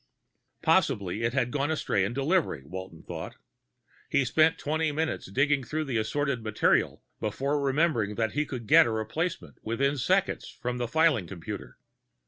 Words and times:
Possibly 0.63 1.21
it 1.21 1.33
had 1.33 1.51
gone 1.51 1.69
astray 1.69 2.03
in 2.03 2.13
delivery, 2.15 2.63
Walton 2.65 3.03
thought. 3.03 3.35
He 4.09 4.25
spent 4.25 4.57
twenty 4.57 4.91
minutes 4.91 5.29
digging 5.29 5.63
through 5.63 5.83
the 5.85 5.97
assorted 5.97 6.41
material 6.43 7.03
before 7.19 7.61
remembering 7.61 8.15
that 8.15 8.31
he 8.31 8.47
could 8.47 8.65
get 8.65 8.87
a 8.87 8.91
replacement 8.91 9.57
within 9.61 9.97
seconds 9.99 10.49
from 10.49 10.79
the 10.79 10.87
filing 10.87 11.27
computer. 11.27 11.77